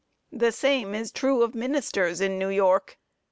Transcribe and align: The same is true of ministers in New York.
The 0.31 0.51
same 0.51 0.95
is 0.95 1.11
true 1.11 1.43
of 1.43 1.53
ministers 1.53 2.21
in 2.21 2.39
New 2.39 2.49
York. 2.49 2.97